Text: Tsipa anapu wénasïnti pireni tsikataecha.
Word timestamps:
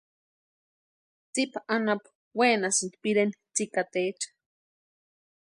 Tsipa 1.31 1.59
anapu 1.75 2.09
wénasïnti 2.37 2.95
pireni 3.03 3.35
tsikataecha. 3.55 4.29